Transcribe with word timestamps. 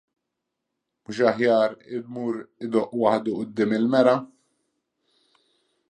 Mhux 1.09 1.19
aħjar 1.31 1.75
imur 1.99 2.41
idoqq 2.69 2.99
waħdu 3.05 3.37
quddiem 3.41 3.79
il-mera. 3.81 4.19